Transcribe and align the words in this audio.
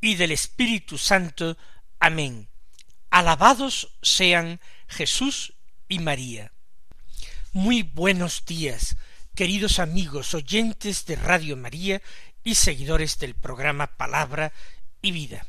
y 0.00 0.16
del 0.16 0.32
Espíritu 0.32 0.98
Santo. 0.98 1.56
Amén. 1.98 2.48
Alabados 3.10 3.96
sean 4.02 4.60
Jesús 4.88 5.54
y 5.88 5.98
María. 5.98 6.52
Muy 7.52 7.82
buenos 7.82 8.44
días, 8.44 8.96
queridos 9.34 9.78
amigos 9.78 10.34
oyentes 10.34 11.06
de 11.06 11.16
Radio 11.16 11.56
María 11.56 12.02
y 12.44 12.56
seguidores 12.56 13.18
del 13.18 13.34
programa 13.34 13.86
Palabra 13.96 14.52
y 15.00 15.12
Vida. 15.12 15.46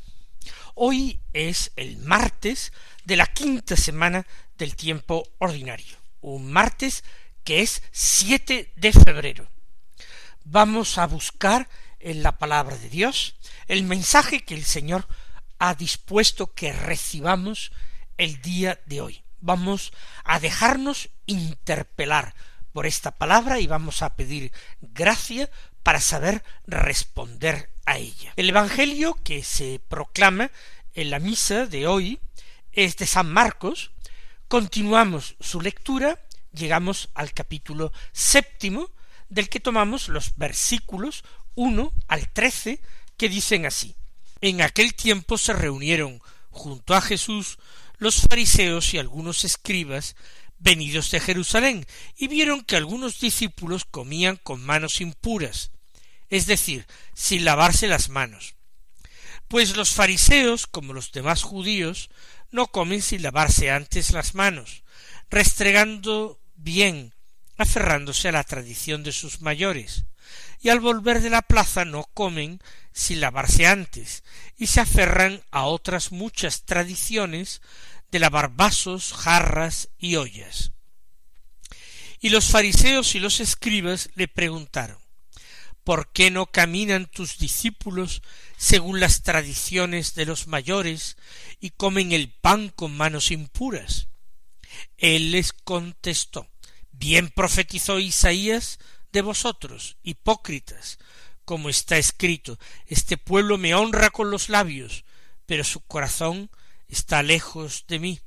Hoy 0.74 1.20
es 1.32 1.72
el 1.76 1.98
martes 1.98 2.72
de 3.04 3.16
la 3.16 3.26
quinta 3.26 3.76
semana 3.76 4.26
del 4.56 4.76
tiempo 4.76 5.28
ordinario, 5.38 5.98
un 6.20 6.50
martes 6.50 7.04
que 7.44 7.62
es 7.62 7.82
7 7.92 8.72
de 8.76 8.92
febrero 8.92 9.48
vamos 10.50 10.96
a 10.98 11.06
buscar 11.06 11.68
en 12.00 12.22
la 12.22 12.38
palabra 12.38 12.76
de 12.76 12.88
Dios 12.88 13.36
el 13.68 13.84
mensaje 13.84 14.40
que 14.40 14.54
el 14.54 14.64
Señor 14.64 15.06
ha 15.58 15.74
dispuesto 15.74 16.52
que 16.54 16.72
recibamos 16.72 17.70
el 18.16 18.40
día 18.40 18.80
de 18.86 19.00
hoy. 19.00 19.22
Vamos 19.40 19.92
a 20.24 20.40
dejarnos 20.40 21.10
interpelar 21.26 22.34
por 22.72 22.86
esta 22.86 23.12
palabra 23.12 23.60
y 23.60 23.66
vamos 23.66 24.02
a 24.02 24.16
pedir 24.16 24.52
gracia 24.80 25.50
para 25.82 26.00
saber 26.00 26.42
responder 26.66 27.70
a 27.86 27.98
ella. 27.98 28.32
El 28.36 28.48
Evangelio 28.48 29.18
que 29.22 29.42
se 29.42 29.80
proclama 29.88 30.50
en 30.94 31.10
la 31.10 31.18
misa 31.18 31.66
de 31.66 31.86
hoy 31.86 32.18
es 32.72 32.96
de 32.96 33.06
San 33.06 33.32
Marcos. 33.32 33.92
Continuamos 34.48 35.36
su 35.40 35.60
lectura, 35.60 36.20
llegamos 36.52 37.10
al 37.14 37.32
capítulo 37.32 37.92
séptimo, 38.12 38.90
del 39.28 39.48
que 39.48 39.60
tomamos 39.60 40.08
los 40.08 40.36
versículos 40.36 41.22
uno 41.54 41.92
al 42.06 42.28
trece 42.32 42.80
que 43.18 43.28
dicen 43.28 43.66
así 43.66 43.94
En 44.40 44.62
aquel 44.62 44.94
tiempo 44.94 45.36
se 45.36 45.52
reunieron 45.52 46.22
junto 46.48 46.94
a 46.94 47.02
Jesús 47.02 47.58
los 47.98 48.22
fariseos 48.22 48.94
y 48.94 48.98
algunos 48.98 49.44
escribas 49.44 50.16
venidos 50.58 51.10
de 51.10 51.20
Jerusalén, 51.20 51.86
y 52.16 52.28
vieron 52.28 52.62
que 52.62 52.76
algunos 52.76 53.20
discípulos 53.20 53.84
comían 53.84 54.36
con 54.36 54.64
manos 54.64 55.00
impuras, 55.00 55.70
es 56.28 56.46
decir, 56.46 56.86
sin 57.14 57.44
lavarse 57.44 57.86
las 57.86 58.08
manos. 58.08 58.54
Pues 59.46 59.76
los 59.76 59.90
fariseos, 59.90 60.66
como 60.66 60.92
los 60.92 61.12
demás 61.12 61.42
judíos, 61.42 62.10
no 62.50 62.66
comen 62.66 63.02
sin 63.02 63.22
lavarse 63.22 63.70
antes 63.70 64.12
las 64.12 64.34
manos, 64.34 64.82
restregando 65.30 66.40
bien 66.56 67.14
aferrándose 67.56 68.28
a 68.28 68.32
la 68.32 68.44
tradición 68.44 69.02
de 69.02 69.12
sus 69.12 69.40
mayores, 69.40 70.04
y 70.60 70.70
al 70.70 70.80
volver 70.80 71.20
de 71.20 71.30
la 71.30 71.42
plaza 71.42 71.84
no 71.84 72.04
comen 72.14 72.60
sin 72.92 73.20
lavarse 73.20 73.66
antes, 73.66 74.24
y 74.56 74.66
se 74.66 74.80
aferran 74.80 75.42
a 75.50 75.64
otras 75.66 76.10
muchas 76.10 76.64
tradiciones 76.64 77.62
de 78.10 78.18
lavar 78.18 78.50
vasos, 78.54 79.12
jarras 79.12 79.88
y 79.98 80.16
ollas. 80.16 80.72
Y 82.20 82.30
los 82.30 82.46
fariseos 82.46 83.14
y 83.14 83.20
los 83.20 83.40
escribas 83.40 84.10
le 84.14 84.26
preguntaron 84.26 84.98
¿Por 85.84 86.12
qué 86.12 86.30
no 86.30 86.46
caminan 86.46 87.06
tus 87.06 87.38
discípulos 87.38 88.22
según 88.58 89.00
las 89.00 89.22
tradiciones 89.22 90.14
de 90.14 90.26
los 90.26 90.46
mayores 90.46 91.16
y 91.60 91.70
comen 91.70 92.12
el 92.12 92.30
pan 92.30 92.68
con 92.68 92.94
manos 92.96 93.30
impuras? 93.30 94.08
Él 94.98 95.30
les 95.30 95.52
contestó 95.52 96.48
Bien 96.92 97.30
profetizó 97.30 98.00
Isaías 98.00 98.80
de 99.12 99.22
vosotros, 99.22 99.96
hipócritas, 100.02 100.98
como 101.44 101.68
está 101.68 101.96
escrito, 101.96 102.58
este 102.86 103.16
pueblo 103.16 103.56
me 103.56 103.74
honra 103.74 104.10
con 104.10 104.30
los 104.30 104.48
labios, 104.48 105.04
pero 105.46 105.64
su 105.64 105.80
corazón 105.80 106.50
está 106.88 107.22
lejos 107.22 107.84
de 107.88 107.98
mí. 107.98 108.20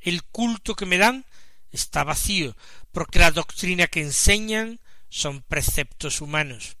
El 0.00 0.22
culto 0.24 0.74
que 0.74 0.86
me 0.86 0.98
dan 0.98 1.26
está 1.70 2.04
vacío, 2.04 2.56
porque 2.92 3.18
la 3.18 3.30
doctrina 3.30 3.88
que 3.88 4.00
enseñan 4.00 4.80
son 5.08 5.42
preceptos 5.42 6.20
humanos. 6.20 6.76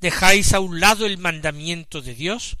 Dejáis 0.00 0.52
a 0.52 0.60
un 0.60 0.80
lado 0.80 1.06
el 1.06 1.16
mandamiento 1.16 2.02
de 2.02 2.14
Dios 2.14 2.58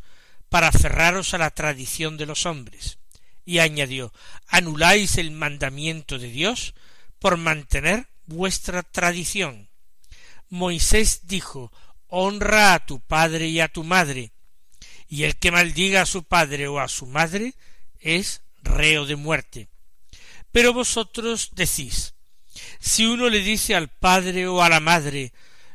para 0.48 0.68
aferraros 0.68 1.34
a 1.34 1.38
la 1.38 1.50
tradición 1.50 2.16
de 2.16 2.26
los 2.26 2.46
hombres. 2.46 2.98
Y 3.44 3.58
añadió, 3.58 4.12
anuláis 4.46 5.18
el 5.18 5.32
mandamiento 5.32 6.18
de 6.18 6.28
Dios 6.28 6.74
por 7.18 7.36
mantener 7.36 8.06
vuestra 8.26 8.82
tradición. 8.82 9.68
Moisés 10.52 11.26
dijo 11.26 11.72
Honra 12.08 12.74
a 12.74 12.84
tu 12.84 13.00
padre 13.00 13.48
y 13.48 13.60
a 13.60 13.68
tu 13.68 13.84
madre, 13.84 14.34
y 15.08 15.22
el 15.24 15.38
que 15.38 15.50
maldiga 15.50 16.02
a 16.02 16.06
su 16.06 16.24
padre 16.24 16.68
o 16.68 16.78
a 16.78 16.88
su 16.88 17.06
madre 17.06 17.54
es 18.00 18.42
reo 18.62 19.06
de 19.06 19.16
muerte. 19.16 19.70
Pero 20.50 20.74
vosotros 20.74 21.52
decís 21.54 22.14
si 22.80 23.06
uno 23.06 23.30
le 23.30 23.40
dice 23.40 23.74
al 23.74 23.88
padre 23.88 24.46
o 24.46 24.62
a 24.62 24.68
la 24.68 24.80
madre 24.80 25.32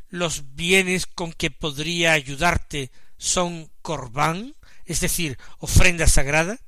los 0.09 0.53
bienes 0.53 1.07
con 1.07 1.33
que 1.33 1.49
podría 1.49 2.13
ayudarte 2.13 2.91
son 3.17 3.71
corbán, 3.81 4.53
es 4.85 4.99
decir, 4.99 5.39
ofrenda 5.57 6.05
sagrada, 6.05 6.59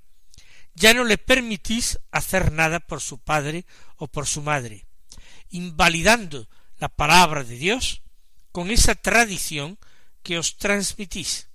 ya 0.73 0.95
no 0.95 1.03
le 1.03 1.19
permitís 1.19 1.99
hacer 2.09 2.51
nada 2.51 2.79
por 2.79 3.01
su 3.01 3.19
padre 3.19 3.67
o 3.97 4.07
por 4.07 4.25
su 4.25 4.41
madre, 4.41 4.87
invalidando 5.51 6.49
la 6.79 6.89
palabra 6.89 7.43
de 7.43 7.55
Dios 7.55 8.01
con 8.51 8.71
esa 8.71 8.95
tradición 8.95 9.77
que 10.23 10.37
os 10.37 10.57
transmitís, 10.57 11.49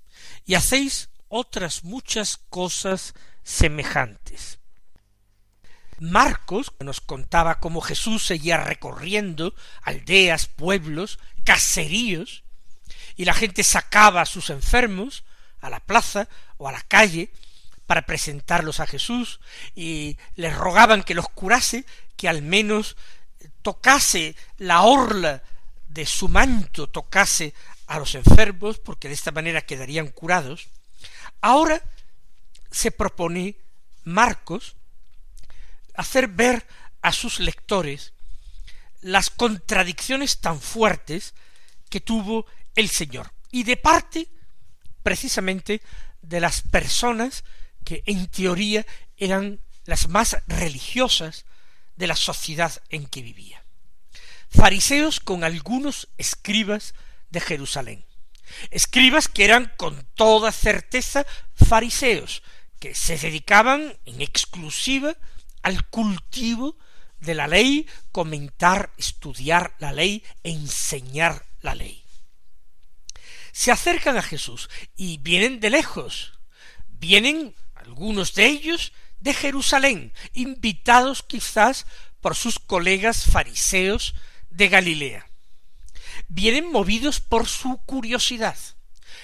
y 0.47 0.55
hacéis 0.55 1.11
otras 1.29 1.85
muchas 1.85 2.39
cosas 2.49 3.15
semejantes. 3.43 4.59
Marcos 5.99 6.73
nos 6.81 7.01
contaba 7.01 7.61
cómo 7.61 7.81
Jesús 7.81 8.27
seguía 8.27 8.59
recorriendo 8.59 9.55
aldeas, 9.83 10.47
pueblos, 10.47 11.19
caseríos, 11.45 12.45
y 13.17 13.25
la 13.25 13.35
gente 13.35 13.63
sacaba 13.63 14.23
a 14.23 14.27
sus 14.27 14.51
enfermos 14.51 15.25
a 15.61 15.71
la 15.71 15.81
plaza 15.81 16.29
o 16.59 16.69
a 16.69 16.73
la 16.73 16.83
calle 16.83 17.31
para 17.87 18.03
presentarlos 18.03 18.81
a 18.81 18.87
Jesús 18.87 19.41
y 19.75 20.17
les 20.35 20.55
rogaban 20.55 21.03
que 21.03 21.15
los 21.15 21.29
curase, 21.29 21.85
que 22.17 22.29
al 22.29 22.43
menos 22.43 22.97
tocase 23.65 24.37
la 24.59 24.83
orla 24.83 25.43
de 25.89 26.05
su 26.05 26.29
manto, 26.29 26.87
tocase 26.87 27.55
a 27.87 27.99
los 27.99 28.15
enfermos, 28.15 28.79
porque 28.79 29.09
de 29.09 29.15
esta 29.15 29.33
manera 29.33 29.63
quedarían 29.63 30.09
curados, 30.09 30.69
ahora 31.41 31.83
se 32.71 32.91
propone 32.91 33.57
Marcos 34.05 34.77
hacer 35.95 36.29
ver 36.29 36.67
a 37.01 37.13
sus 37.13 37.41
lectores 37.41 38.13
las 39.01 39.31
contradicciones 39.31 40.41
tan 40.41 40.61
fuertes 40.61 41.33
que 41.89 42.01
tuvo 42.01 42.47
el 42.77 42.91
Señor, 42.91 43.33
y 43.51 43.63
de 43.63 43.79
parte 43.79 44.29
precisamente 45.03 45.81
de 46.21 46.41
las 46.41 46.61
personas 46.61 47.45
que 47.83 48.03
en 48.05 48.27
teoría 48.27 48.85
eran 49.17 49.61
las 49.87 50.09
más 50.09 50.37
religiosas 50.49 51.47
de 51.97 52.07
la 52.07 52.17
sociedad 52.17 52.83
en 52.91 53.07
que 53.07 53.23
vivía. 53.23 53.65
Fariseos 54.51 55.21
con 55.21 55.45
algunos 55.45 56.09
escribas 56.19 56.95
de 57.31 57.41
Jerusalén. 57.41 58.05
Escribas 58.71 59.29
que 59.29 59.45
eran 59.45 59.73
con 59.77 60.07
toda 60.15 60.53
certeza 60.53 61.27
fariseos, 61.55 62.43
que 62.79 62.95
se 62.95 63.17
dedicaban 63.17 63.99
en 64.05 64.21
exclusiva 64.21 65.17
al 65.63 65.89
cultivo 65.89 66.77
de 67.19 67.35
la 67.35 67.49
ley, 67.49 67.87
comentar, 68.13 68.93
estudiar 68.99 69.75
la 69.79 69.93
ley, 69.93 70.23
enseñar 70.43 71.47
la 71.61 71.75
ley. 71.75 72.05
Se 73.53 73.73
acercan 73.73 74.17
a 74.17 74.23
Jesús 74.23 74.69
y 74.97 75.19
vienen 75.19 75.61
de 75.61 75.71
lejos, 75.71 76.39
vienen 76.89 77.55
algunos 77.75 78.35
de 78.35 78.47
ellos 78.47 78.93
de 79.25 79.33
Jerusalén, 79.33 80.13
invitados 80.35 81.23
quizás 81.23 81.87
por 82.21 82.37
sus 82.37 82.59
colegas 82.59 83.25
fariseos 83.25 84.15
de 84.51 84.69
Galilea. 84.69 85.31
Vienen 86.29 86.71
movidos 86.71 87.21
por 87.21 87.49
su 87.49 87.79
curiosidad. 87.87 88.57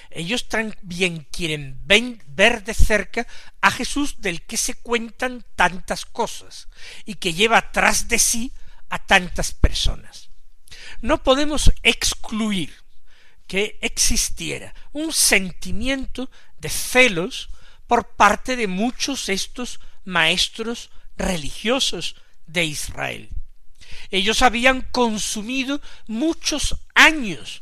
ellos 0.09 0.49
también 0.49 1.27
quieren 1.31 1.79
ver 1.85 2.63
de 2.63 2.73
cerca 2.73 3.27
a 3.61 3.69
Jesús 3.69 4.21
del 4.21 4.41
que 4.41 4.57
se 4.57 4.73
cuentan 4.73 5.45
tantas 5.55 6.05
cosas 6.05 6.67
y 7.05 7.15
que 7.15 7.33
lleva 7.33 7.71
tras 7.71 8.07
de 8.07 8.17
sí 8.17 8.53
a 8.89 8.97
tantas 8.97 9.53
personas. 9.53 10.29
No 11.01 11.21
podemos 11.21 11.71
excluir 11.83 12.73
que 13.45 13.77
existiera 13.81 14.73
un 14.93 15.13
sentimiento 15.13 16.29
de 16.57 16.69
celos 16.69 17.49
por 17.85 18.15
parte 18.15 18.55
de 18.55 18.67
muchos 18.67 19.29
estos 19.29 19.79
maestros 20.03 20.89
religiosos 21.17 22.15
de 22.47 22.65
Israel. 22.65 23.29
Ellos 24.09 24.41
habían 24.41 24.81
consumido 24.81 25.81
muchos 26.07 26.75
años 26.95 27.61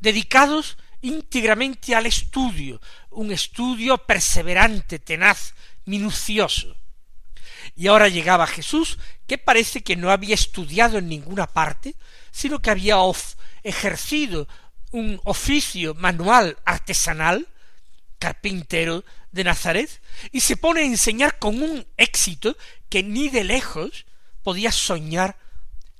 dedicados 0.00 0.76
íntegramente 1.02 1.94
al 1.94 2.06
estudio, 2.06 2.80
un 3.10 3.32
estudio 3.32 3.98
perseverante, 3.98 4.98
tenaz, 4.98 5.54
minucioso. 5.84 6.76
Y 7.76 7.86
ahora 7.86 8.08
llegaba 8.08 8.46
Jesús, 8.46 8.98
que 9.26 9.38
parece 9.38 9.82
que 9.82 9.96
no 9.96 10.10
había 10.10 10.34
estudiado 10.34 10.98
en 10.98 11.08
ninguna 11.08 11.46
parte, 11.46 11.94
sino 12.30 12.60
que 12.60 12.70
había 12.70 12.96
ejercido 13.62 14.48
un 14.90 15.20
oficio 15.24 15.94
manual 15.94 16.56
artesanal, 16.64 17.48
carpintero 18.18 19.04
de 19.32 19.44
Nazaret, 19.44 20.02
y 20.32 20.40
se 20.40 20.56
pone 20.56 20.80
a 20.80 20.84
enseñar 20.84 21.38
con 21.38 21.62
un 21.62 21.86
éxito 21.96 22.56
que 22.88 23.02
ni 23.02 23.28
de 23.28 23.44
lejos 23.44 24.06
podía 24.42 24.72
soñar 24.72 25.38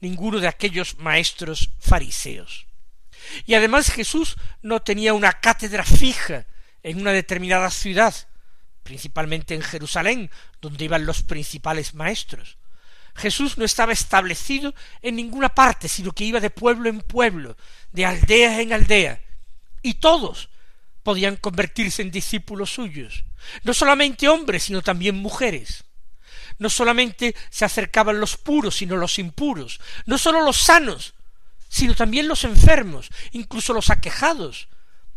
ninguno 0.00 0.40
de 0.40 0.48
aquellos 0.48 0.98
maestros 0.98 1.70
fariseos. 1.78 2.66
Y 3.46 3.54
además 3.54 3.90
Jesús 3.90 4.36
no 4.62 4.80
tenía 4.80 5.14
una 5.14 5.32
cátedra 5.32 5.84
fija 5.84 6.46
en 6.82 7.00
una 7.00 7.12
determinada 7.12 7.70
ciudad, 7.70 8.14
principalmente 8.82 9.54
en 9.54 9.62
Jerusalén, 9.62 10.30
donde 10.60 10.84
iban 10.84 11.06
los 11.06 11.22
principales 11.22 11.94
maestros. 11.94 12.56
Jesús 13.14 13.58
no 13.58 13.64
estaba 13.64 13.92
establecido 13.92 14.74
en 15.02 15.16
ninguna 15.16 15.54
parte, 15.54 15.88
sino 15.88 16.12
que 16.12 16.24
iba 16.24 16.40
de 16.40 16.50
pueblo 16.50 16.88
en 16.88 17.00
pueblo, 17.00 17.56
de 17.92 18.06
aldea 18.06 18.60
en 18.60 18.72
aldea, 18.72 19.20
y 19.82 19.94
todos 19.94 20.48
podían 21.02 21.36
convertirse 21.36 22.02
en 22.02 22.10
discípulos 22.10 22.74
suyos, 22.74 23.24
no 23.62 23.74
solamente 23.74 24.28
hombres, 24.28 24.64
sino 24.64 24.82
también 24.82 25.16
mujeres. 25.16 25.84
No 26.58 26.68
solamente 26.68 27.34
se 27.48 27.64
acercaban 27.64 28.20
los 28.20 28.36
puros, 28.36 28.76
sino 28.76 28.96
los 28.96 29.18
impuros, 29.18 29.80
no 30.04 30.18
sólo 30.18 30.42
los 30.42 30.58
sanos, 30.58 31.14
sino 31.68 31.94
también 31.94 32.28
los 32.28 32.44
enfermos, 32.44 33.08
incluso 33.32 33.72
los 33.72 33.88
aquejados 33.88 34.68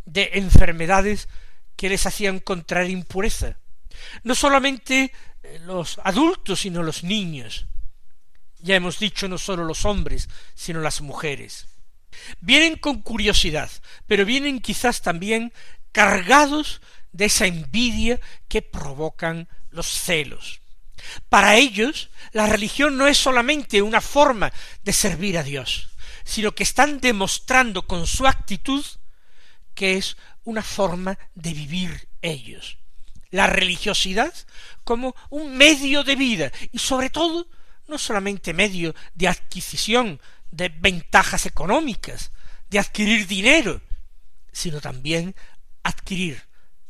de 0.05 0.31
enfermedades 0.35 1.27
que 1.75 1.89
les 1.89 2.05
hacían 2.05 2.39
contraer 2.39 2.89
impureza. 2.89 3.57
No 4.23 4.35
solamente 4.35 5.11
eh, 5.43 5.59
los 5.65 5.99
adultos, 6.03 6.61
sino 6.61 6.83
los 6.83 7.03
niños. 7.03 7.65
Ya 8.59 8.75
hemos 8.75 8.99
dicho 8.99 9.27
no 9.27 9.37
sólo 9.37 9.65
los 9.65 9.83
hombres, 9.83 10.29
sino 10.55 10.79
las 10.79 11.01
mujeres. 11.01 11.67
Vienen 12.39 12.77
con 12.77 13.01
curiosidad, 13.01 13.69
pero 14.07 14.25
vienen 14.25 14.59
quizás 14.59 15.01
también 15.01 15.53
cargados 15.91 16.81
de 17.11 17.25
esa 17.25 17.45
envidia 17.45 18.19
que 18.47 18.61
provocan 18.61 19.47
los 19.69 19.87
celos. 19.87 20.61
Para 21.29 21.55
ellos, 21.55 22.09
la 22.31 22.47
religión 22.47 22.97
no 22.97 23.07
es 23.07 23.17
solamente 23.17 23.81
una 23.81 24.01
forma 24.01 24.51
de 24.83 24.93
servir 24.93 25.37
a 25.37 25.43
Dios, 25.43 25.89
sino 26.23 26.53
que 26.53 26.63
están 26.63 26.99
demostrando 26.99 27.85
con 27.87 28.07
su 28.07 28.27
actitud 28.27 28.85
que 29.73 29.97
es 29.97 30.17
una 30.43 30.61
forma 30.61 31.17
de 31.35 31.53
vivir 31.53 32.07
ellos. 32.21 32.77
La 33.31 33.47
religiosidad 33.47 34.33
como 34.83 35.15
un 35.29 35.57
medio 35.57 36.03
de 36.03 36.15
vida 36.15 36.51
y 36.71 36.79
sobre 36.79 37.09
todo 37.09 37.47
no 37.87 37.97
solamente 37.97 38.53
medio 38.53 38.95
de 39.15 39.27
adquisición 39.27 40.21
de 40.53 40.69
ventajas 40.69 41.45
económicas, 41.45 42.31
de 42.69 42.79
adquirir 42.79 43.27
dinero, 43.27 43.81
sino 44.51 44.79
también 44.79 45.35
adquirir 45.81 46.43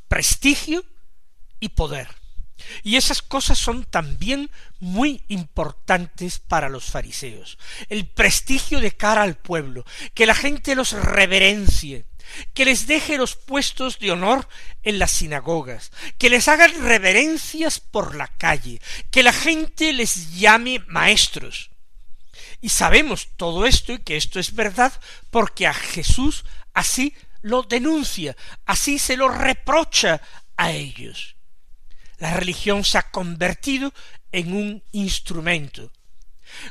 prestigio 0.08 0.86
y 1.60 1.70
poder. 1.70 2.10
Y 2.84 2.98
esas 2.98 3.22
cosas 3.22 3.58
son 3.58 3.86
también 3.86 4.52
muy 4.80 5.24
importantes 5.28 6.40
para 6.40 6.70
los 6.70 6.86
fariseos. 6.86 7.58
El 7.90 8.08
prestigio 8.08 8.80
de 8.80 8.92
cara 8.92 9.24
al 9.24 9.38
pueblo, 9.38 9.86
que 10.14 10.26
la 10.26 10.36
gente 10.36 10.76
los 10.76 10.92
reverencie, 10.92 12.06
que 12.54 12.66
les 12.66 12.86
deje 12.86 13.18
los 13.18 13.36
puestos 13.36 14.00
de 14.00 14.12
honor 14.12 14.48
en 14.84 15.00
las 15.00 15.12
sinagogas, 15.12 15.92
que 16.18 16.30
les 16.30 16.48
hagan 16.48 16.72
reverencias 16.82 17.80
por 17.80 18.16
la 18.16 18.28
calle, 18.28 18.82
que 19.10 19.24
la 19.24 19.34
gente 19.34 19.94
les 19.94 20.38
llame 20.38 20.80
maestros. 20.88 21.73
Y 22.64 22.70
sabemos 22.70 23.28
todo 23.36 23.66
esto 23.66 23.92
y 23.92 24.00
que 24.00 24.16
esto 24.16 24.40
es 24.40 24.56
verdad 24.56 24.94
porque 25.32 25.68
a 25.68 25.74
Jesús 25.74 26.46
así 26.74 27.14
lo 27.42 27.64
denuncia, 27.64 28.38
así 28.66 29.00
se 29.00 29.18
lo 29.18 29.28
reprocha 29.28 30.22
a 30.56 30.72
ellos. 30.72 31.36
La 32.20 32.34
religión 32.38 32.86
se 32.86 32.98
ha 32.98 33.12
convertido 33.12 33.94
en 34.32 34.56
un 34.56 34.84
instrumento. 34.94 35.92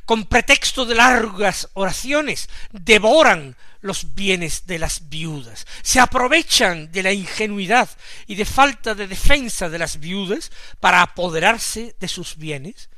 Con 0.06 0.24
pretexto 0.24 0.86
de 0.86 0.94
largas 0.94 1.68
oraciones, 1.74 2.48
devoran 2.70 3.54
los 3.82 4.14
bienes 4.14 4.66
de 4.66 4.78
las 4.78 5.10
viudas, 5.10 5.66
se 5.82 6.00
aprovechan 6.00 6.90
de 6.90 7.02
la 7.02 7.12
ingenuidad 7.12 7.90
y 8.26 8.36
de 8.36 8.46
falta 8.46 8.94
de 8.94 9.08
defensa 9.08 9.68
de 9.68 9.78
las 9.78 10.00
viudas 10.00 10.52
para 10.80 11.02
apoderarse 11.02 11.94
de 12.00 12.08
sus 12.08 12.38
bienes, 12.38 12.88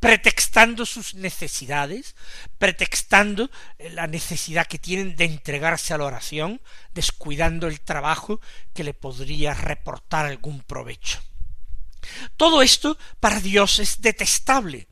pretextando 0.00 0.86
sus 0.86 1.14
necesidades, 1.14 2.16
pretextando 2.58 3.50
la 3.92 4.06
necesidad 4.06 4.66
que 4.66 4.78
tienen 4.78 5.14
de 5.14 5.26
entregarse 5.26 5.92
a 5.92 5.98
la 5.98 6.06
oración, 6.06 6.60
descuidando 6.94 7.68
el 7.68 7.80
trabajo 7.80 8.40
que 8.72 8.82
le 8.82 8.94
podría 8.94 9.52
reportar 9.52 10.24
algún 10.24 10.62
provecho. 10.62 11.22
Todo 12.38 12.62
esto 12.62 12.98
para 13.20 13.40
Dios 13.40 13.78
es 13.78 14.00
detestable, 14.00 14.88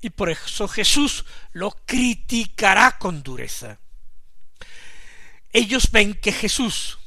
y 0.00 0.10
por 0.10 0.30
eso 0.30 0.68
Jesús 0.68 1.24
lo 1.52 1.72
criticará 1.84 2.96
con 2.98 3.22
dureza. 3.24 3.78
Ellos 5.52 5.90
ven 5.90 6.14
que 6.14 6.30
Jesús 6.30 6.98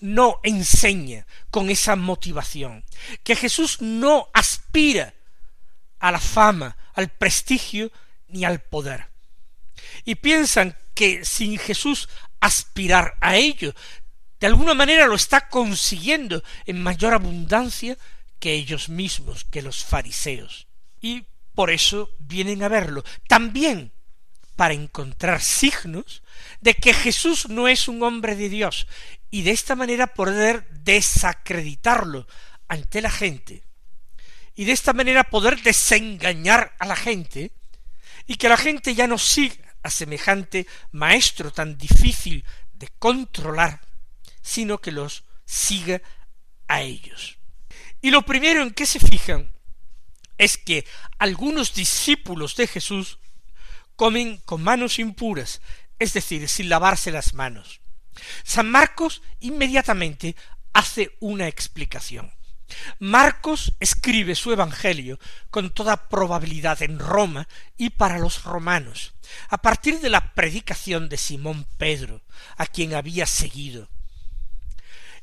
no 0.00 0.40
enseña 0.42 1.26
con 1.50 1.70
esa 1.70 1.96
motivación, 1.96 2.84
que 3.22 3.36
Jesús 3.36 3.80
no 3.80 4.28
aspira 4.34 5.14
a 5.98 6.10
la 6.10 6.20
fama, 6.20 6.76
al 7.00 7.08
prestigio 7.08 7.90
ni 8.28 8.44
al 8.44 8.60
poder. 8.60 9.08
Y 10.04 10.16
piensan 10.16 10.76
que 10.94 11.24
sin 11.24 11.58
Jesús 11.58 12.08
aspirar 12.40 13.16
a 13.20 13.36
ello, 13.36 13.74
de 14.38 14.46
alguna 14.46 14.74
manera 14.74 15.06
lo 15.06 15.14
está 15.14 15.48
consiguiendo 15.48 16.42
en 16.66 16.82
mayor 16.82 17.14
abundancia 17.14 17.98
que 18.38 18.54
ellos 18.54 18.88
mismos, 18.88 19.44
que 19.44 19.62
los 19.62 19.84
fariseos. 19.84 20.66
Y 21.00 21.26
por 21.54 21.70
eso 21.70 22.10
vienen 22.18 22.62
a 22.62 22.68
verlo. 22.68 23.04
También 23.28 23.92
para 24.56 24.74
encontrar 24.74 25.42
signos 25.42 26.22
de 26.60 26.74
que 26.74 26.92
Jesús 26.92 27.48
no 27.48 27.68
es 27.68 27.88
un 27.88 28.02
hombre 28.02 28.36
de 28.36 28.48
Dios 28.48 28.86
y 29.30 29.42
de 29.42 29.52
esta 29.52 29.74
manera 29.74 30.08
poder 30.08 30.68
desacreditarlo 30.70 32.26
ante 32.68 33.00
la 33.00 33.10
gente 33.10 33.62
y 34.54 34.64
de 34.64 34.72
esta 34.72 34.92
manera 34.92 35.24
poder 35.24 35.62
desengañar 35.62 36.74
a 36.78 36.86
la 36.86 36.96
gente 36.96 37.52
y 38.26 38.36
que 38.36 38.48
la 38.48 38.56
gente 38.56 38.94
ya 38.94 39.06
no 39.06 39.18
siga 39.18 39.74
a 39.82 39.90
semejante 39.90 40.66
maestro 40.92 41.50
tan 41.50 41.78
difícil 41.78 42.44
de 42.74 42.88
controlar, 42.98 43.80
sino 44.42 44.78
que 44.78 44.92
los 44.92 45.24
siga 45.44 46.00
a 46.68 46.82
ellos. 46.82 47.38
Y 48.02 48.10
lo 48.10 48.22
primero 48.22 48.62
en 48.62 48.70
que 48.72 48.86
se 48.86 49.00
fijan 49.00 49.52
es 50.38 50.56
que 50.56 50.86
algunos 51.18 51.74
discípulos 51.74 52.56
de 52.56 52.66
Jesús 52.66 53.18
comen 53.96 54.38
con 54.38 54.62
manos 54.62 54.98
impuras, 54.98 55.60
es 55.98 56.14
decir, 56.14 56.48
sin 56.48 56.70
lavarse 56.70 57.10
las 57.10 57.34
manos. 57.34 57.80
San 58.44 58.70
Marcos 58.70 59.22
inmediatamente 59.40 60.36
hace 60.72 61.16
una 61.20 61.48
explicación. 61.48 62.32
Marcos 62.98 63.72
escribe 63.80 64.34
su 64.34 64.52
Evangelio 64.52 65.18
con 65.50 65.70
toda 65.70 66.08
probabilidad 66.08 66.82
en 66.82 66.98
Roma 66.98 67.48
y 67.76 67.90
para 67.90 68.18
los 68.18 68.44
romanos, 68.44 69.14
a 69.48 69.58
partir 69.58 70.00
de 70.00 70.10
la 70.10 70.34
predicación 70.34 71.08
de 71.08 71.16
Simón 71.16 71.66
Pedro, 71.78 72.22
a 72.56 72.66
quien 72.66 72.94
había 72.94 73.26
seguido. 73.26 73.88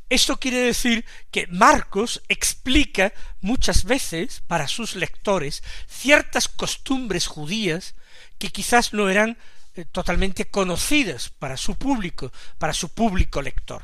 Esto 0.10 0.38
quiere 0.38 0.60
decir 0.60 1.06
que 1.32 1.48
Marcos 1.48 2.22
explica 2.30 3.14
muchas 3.42 3.84
veces 3.84 4.42
para 4.48 4.70
sus 4.70 4.96
lectores 4.96 5.64
ciertas 5.88 6.48
costumbres 6.48 7.28
judías 7.28 7.94
que 8.38 8.50
quizás 8.50 8.94
no 8.94 9.10
eran 9.10 9.38
eh, 9.76 9.84
totalmente 9.86 10.46
conocidas 10.46 11.30
para 11.30 11.58
su 11.58 11.76
público, 11.76 12.32
para 12.58 12.74
su 12.74 12.90
público 12.90 13.42
lector. 13.42 13.84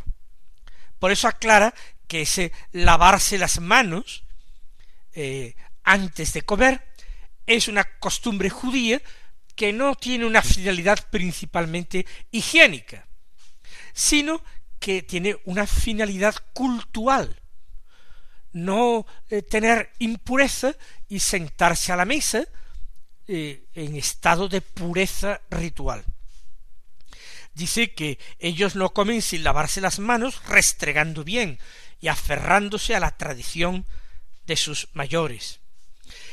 Por 0.97 1.11
eso 1.11 1.27
aclara 1.27 1.73
que 2.07 2.21
ese 2.21 2.51
lavarse 2.71 3.37
las 3.37 3.59
manos 3.59 4.23
eh, 5.13 5.55
antes 5.83 6.33
de 6.33 6.41
comer 6.43 6.83
es 7.45 7.67
una 7.67 7.83
costumbre 7.99 8.49
judía 8.49 9.01
que 9.55 9.73
no 9.73 9.95
tiene 9.95 10.25
una 10.25 10.41
finalidad 10.41 10.99
principalmente 11.09 12.05
higiénica, 12.31 13.07
sino 13.93 14.41
que 14.79 15.03
tiene 15.03 15.37
una 15.45 15.67
finalidad 15.67 16.35
cultural, 16.53 17.39
no 18.51 19.05
eh, 19.29 19.41
tener 19.41 19.91
impureza 19.99 20.75
y 21.07 21.19
sentarse 21.19 21.91
a 21.91 21.95
la 21.95 22.05
mesa 22.05 22.43
eh, 23.27 23.65
en 23.73 23.95
estado 23.95 24.49
de 24.49 24.61
pureza 24.61 25.41
ritual. 25.49 26.03
Dice 27.53 27.93
que 27.93 28.17
ellos 28.39 28.75
no 28.75 28.93
comen 28.93 29.21
sin 29.21 29.43
lavarse 29.43 29.79
las 29.79 29.99
manos, 29.99 30.41
restregando 30.47 31.23
bien 31.23 31.59
y 32.03 32.09
aferrándose 32.09 32.93
a 32.95 32.99
la 32.99 33.15
tradición 33.15 33.85
de 34.45 34.57
sus 34.57 34.89
mayores. 34.91 35.61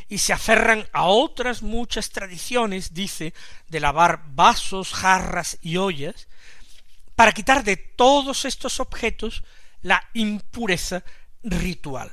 Y 0.08 0.18
se 0.18 0.32
aferran 0.32 0.88
a 0.92 1.04
otras 1.04 1.62
muchas 1.62 2.10
tradiciones, 2.10 2.92
dice, 2.92 3.34
de 3.68 3.78
lavar 3.78 4.20
vasos, 4.34 4.92
jarras 4.92 5.58
y 5.62 5.76
ollas, 5.76 6.26
para 7.14 7.30
quitar 7.30 7.62
de 7.62 7.76
todos 7.76 8.46
estos 8.46 8.80
objetos 8.80 9.44
la 9.80 10.02
impureza 10.12 11.04
ritual. 11.44 12.12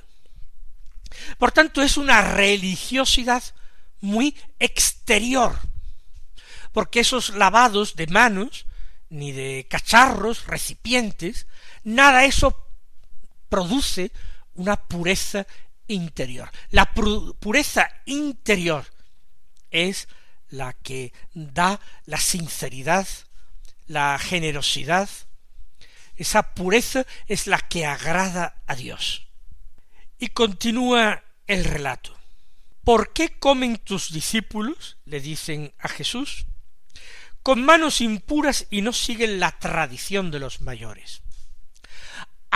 Por 1.40 1.52
tanto, 1.52 1.82
es 1.82 1.98
una 1.98 2.22
religiosidad 2.22 3.42
muy 4.02 4.38
exterior, 4.60 5.60
porque 6.74 7.00
esos 7.00 7.32
lavados 7.32 7.96
de 7.96 8.06
manos, 8.06 8.68
ni 9.10 9.32
de 9.32 9.66
cacharros, 9.68 10.46
recipientes, 10.46 11.48
nada 11.84 12.26
eso 12.26 12.67
produce 13.50 14.12
una 14.56 14.76
pureza 14.76 15.46
interior. 15.88 16.50
La 16.72 16.92
pureza 16.94 17.90
interior 18.06 18.86
es 19.72 20.08
la 20.50 20.74
que 20.74 21.14
da 21.34 21.80
la 22.06 22.18
sinceridad, 22.18 23.08
la 23.88 24.18
generosidad, 24.20 25.10
esa 26.16 26.54
pureza 26.56 27.06
es 27.28 27.48
la 27.48 27.60
que 27.60 27.86
agrada 27.86 28.62
a 28.66 28.76
Dios. 28.76 29.28
Y 30.18 30.30
continúa 30.30 31.24
el 31.46 31.64
relato. 31.64 32.18
¿Por 32.84 33.14
qué 33.14 33.38
comen 33.38 33.78
tus 33.78 34.12
discípulos? 34.12 34.98
le 35.06 35.20
dicen 35.20 35.74
a 35.78 35.88
Jesús, 35.88 36.46
con 37.44 37.64
manos 37.64 38.02
impuras 38.02 38.66
y 38.70 38.82
no 38.82 38.94
siguen 38.94 39.40
la 39.40 39.58
tradición 39.60 40.32
de 40.32 40.40
los 40.40 40.62
mayores. 40.62 41.22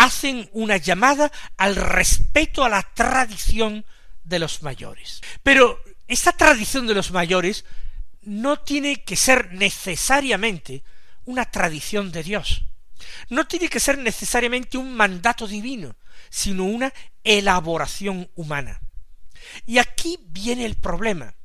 Hacen 0.02 0.50
una 0.54 0.78
llamada 0.78 1.32
al 1.58 1.76
respeto 1.76 2.66
a 2.66 2.70
la 2.70 2.82
tradición 2.82 3.86
de 4.24 4.40
los 4.40 4.64
mayores. 4.64 5.22
Pero 5.44 5.80
esta 6.08 6.32
tradición 6.32 6.88
de 6.88 6.96
los 6.96 7.12
mayores 7.12 7.66
no 8.24 8.60
tiene 8.60 9.04
que 9.04 9.16
ser 9.16 9.54
necesariamente 9.54 10.84
una 11.26 11.46
tradición 11.46 12.12
de 12.12 12.24
Dios. 12.24 12.66
No 13.30 13.46
tiene 13.46 13.68
que 13.68 13.80
ser 13.80 14.00
necesariamente 14.00 14.80
un 14.80 14.96
mandato 14.96 15.46
divino, 15.48 15.96
sino 16.32 16.64
una 16.64 16.92
elaboración 17.24 18.28
humana. 18.34 18.82
Y 19.68 19.78
aquí 19.78 20.18
viene 20.30 20.66
el 20.66 20.78
problema. 20.78 21.36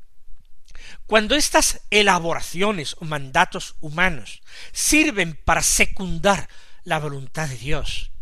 Cuando 1.07 1.35
estas 1.35 1.83
elaboraciones 1.91 2.97
o 3.01 3.05
mandatos 3.05 3.77
humanos 3.81 4.41
sirven 4.73 5.39
para 5.45 5.63
secundar 5.63 6.49
la 6.85 6.99
voluntad 6.99 7.49
de 7.49 7.59
Dios, 7.59 8.13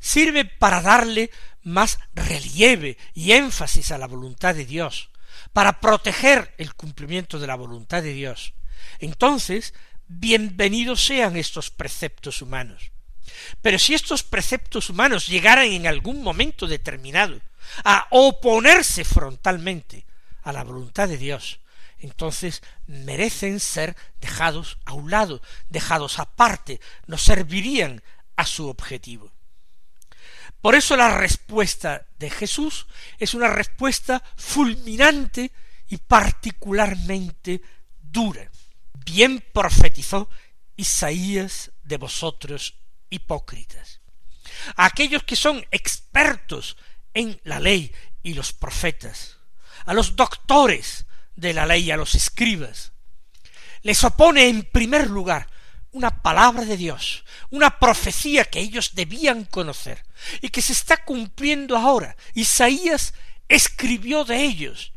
sirven 0.00 0.50
para 0.58 0.82
darle 0.82 1.30
más 1.62 1.98
relieve 2.14 2.96
y 3.14 3.32
énfasis 3.32 3.90
a 3.90 3.98
la 3.98 4.06
voluntad 4.06 4.54
de 4.54 4.64
Dios, 4.64 5.10
para 5.52 5.80
proteger 5.80 6.54
el 6.58 6.74
cumplimiento 6.74 7.38
de 7.38 7.46
la 7.46 7.56
voluntad 7.56 8.02
de 8.02 8.12
Dios, 8.12 8.54
entonces 8.98 9.74
bienvenidos 10.08 11.04
sean 11.04 11.36
estos 11.36 11.70
preceptos 11.70 12.42
humanos. 12.42 12.92
Pero 13.60 13.78
si 13.78 13.94
estos 13.94 14.22
preceptos 14.22 14.88
humanos 14.90 15.26
llegaran 15.26 15.66
en 15.66 15.86
algún 15.86 16.22
momento 16.22 16.66
determinado 16.66 17.40
a 17.84 18.06
oponerse 18.10 19.04
frontalmente 19.04 20.06
a 20.42 20.52
la 20.52 20.62
voluntad 20.62 21.08
de 21.08 21.18
Dios, 21.18 21.58
entonces 21.98 22.62
merecen 22.86 23.58
ser 23.58 23.96
dejados 24.20 24.78
a 24.84 24.92
un 24.92 25.10
lado, 25.10 25.42
dejados 25.68 26.18
aparte, 26.18 26.80
no 27.06 27.18
servirían 27.18 28.02
a 28.36 28.46
su 28.46 28.68
objetivo. 28.68 29.32
Por 30.66 30.74
eso 30.74 30.96
la 30.96 31.16
respuesta 31.16 32.08
de 32.18 32.28
Jesús 32.28 32.88
es 33.20 33.34
una 33.34 33.46
respuesta 33.46 34.20
fulminante 34.34 35.52
y 35.86 35.96
particularmente 35.98 37.62
dura 38.02 38.50
bien 38.92 39.44
profetizó 39.52 40.28
Isaías 40.74 41.70
de 41.84 41.98
vosotros 41.98 42.74
hipócritas. 43.10 44.00
A 44.74 44.86
aquellos 44.86 45.22
que 45.22 45.36
son 45.36 45.64
expertos 45.70 46.76
en 47.14 47.40
la 47.44 47.60
ley 47.60 47.94
y 48.24 48.34
los 48.34 48.52
profetas, 48.52 49.36
a 49.84 49.94
los 49.94 50.16
doctores 50.16 51.06
de 51.36 51.54
la 51.54 51.64
ley, 51.64 51.92
a 51.92 51.96
los 51.96 52.16
escribas, 52.16 52.90
les 53.82 54.02
opone 54.02 54.48
en 54.48 54.64
primer 54.64 55.08
lugar 55.08 55.48
una 55.96 56.22
palabra 56.22 56.66
de 56.66 56.76
Dios, 56.76 57.24
una 57.48 57.78
profecía 57.78 58.44
que 58.44 58.60
ellos 58.60 58.94
debían 58.94 59.46
conocer 59.46 60.04
y 60.42 60.50
que 60.50 60.60
se 60.60 60.74
está 60.74 60.98
cumpliendo 60.98 61.74
ahora. 61.74 62.16
Isaías 62.34 63.14
escribió 63.48 64.26
de 64.26 64.42
ellos 64.42 64.92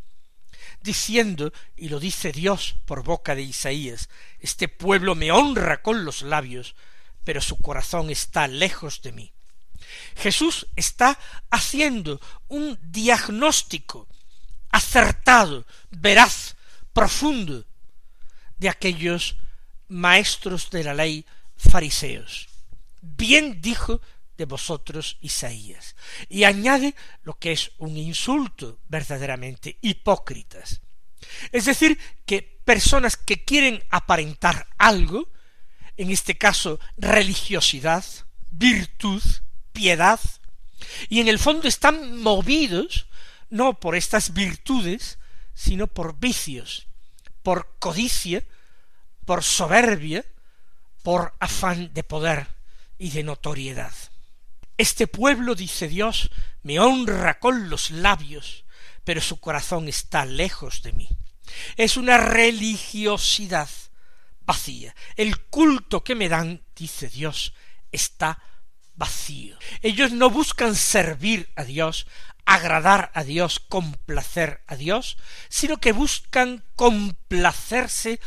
diciendo, 0.81 1.53
y 1.77 1.87
lo 1.87 2.01
dice 2.01 2.33
Dios 2.33 2.75
por 2.85 3.03
boca 3.03 3.33
de 3.33 3.43
Isaías, 3.43 4.09
este 4.39 4.67
pueblo 4.67 5.15
me 5.15 5.31
honra 5.31 5.81
con 5.81 6.03
los 6.03 6.21
labios, 6.21 6.75
pero 7.23 7.39
su 7.39 7.57
corazón 7.57 8.09
está 8.09 8.49
lejos 8.49 9.01
de 9.01 9.13
mí. 9.13 9.31
Jesús 10.17 10.67
está 10.75 11.17
haciendo 11.49 12.19
un 12.49 12.77
diagnóstico 12.81 14.09
acertado, 14.69 15.65
veraz, 15.91 16.57
profundo 16.91 17.65
de 18.57 18.67
aquellos 18.67 19.37
maestros 19.89 20.69
de 20.69 20.83
la 20.83 20.93
ley 20.93 21.25
fariseos. 21.57 22.47
Bien 23.01 23.61
dijo 23.61 24.01
de 24.37 24.45
vosotros 24.45 25.17
Isaías. 25.21 25.95
Y 26.29 26.45
añade 26.45 26.95
lo 27.23 27.37
que 27.37 27.51
es 27.51 27.71
un 27.77 27.97
insulto 27.97 28.79
verdaderamente 28.87 29.77
hipócritas. 29.81 30.81
Es 31.51 31.65
decir, 31.65 31.99
que 32.25 32.41
personas 32.63 33.17
que 33.17 33.43
quieren 33.43 33.83
aparentar 33.89 34.67
algo, 34.77 35.27
en 35.97 36.11
este 36.11 36.37
caso 36.37 36.79
religiosidad, 36.97 38.05
virtud, 38.51 39.21
piedad, 39.73 40.19
y 41.09 41.19
en 41.19 41.27
el 41.27 41.39
fondo 41.39 41.67
están 41.67 42.21
movidos 42.21 43.07
no 43.49 43.79
por 43.79 43.95
estas 43.95 44.33
virtudes, 44.33 45.19
sino 45.53 45.87
por 45.87 46.17
vicios, 46.17 46.87
por 47.43 47.75
codicia, 47.79 48.43
por 49.29 49.43
soberbia, 49.43 50.25
por 51.03 51.35
afán 51.39 51.93
de 51.93 52.03
poder 52.03 52.47
y 52.97 53.11
de 53.11 53.21
notoriedad. 53.21 53.93
Este 54.75 55.05
pueblo, 55.05 55.53
dice 55.53 55.87
Dios, 55.87 56.31
me 56.63 56.79
honra 56.79 57.37
con 57.37 57.69
los 57.69 57.91
labios, 57.91 58.65
pero 59.03 59.21
su 59.21 59.39
corazón 59.39 59.87
está 59.87 60.25
lejos 60.25 60.81
de 60.81 60.93
mí. 60.93 61.09
Es 61.75 61.95
una 61.95 62.17
religiosidad 62.17 63.69
vacía. 64.47 64.95
El 65.15 65.39
culto 65.39 66.03
que 66.03 66.15
me 66.15 66.27
dan, 66.27 66.63
dice 66.75 67.07
Dios, 67.07 67.53
está 67.91 68.41
vacío. 68.95 69.59
Ellos 69.83 70.11
no 70.11 70.31
buscan 70.31 70.73
servir 70.73 71.51
a 71.55 71.65
Dios, 71.65 72.07
agradar 72.45 73.11
a 73.13 73.23
Dios, 73.23 73.59
complacer 73.59 74.63
a 74.65 74.75
Dios, 74.75 75.19
sino 75.49 75.77
que 75.77 75.91
buscan 75.91 76.63
complacerse 76.75 78.19